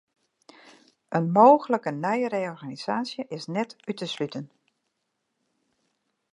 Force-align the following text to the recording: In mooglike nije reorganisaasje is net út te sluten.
In 1.17 1.27
mooglike 1.35 1.91
nije 1.99 2.27
reorganisaasje 2.35 3.21
is 3.37 3.45
net 3.55 3.69
út 3.89 3.95
te 3.99 4.07
sluten. 4.15 4.45